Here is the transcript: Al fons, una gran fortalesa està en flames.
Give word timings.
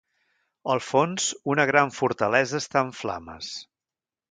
Al 0.75 0.79
fons, 0.85 1.27
una 1.55 1.67
gran 1.73 1.93
fortalesa 1.99 2.57
està 2.65 2.85
en 2.89 2.93
flames. 3.03 3.53